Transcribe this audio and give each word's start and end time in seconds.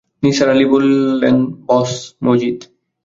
নিসার 0.23 0.49
আলি 0.49 0.65
বললেন, 0.65 1.35
বস 1.67 1.91
মজিদ। 2.23 2.57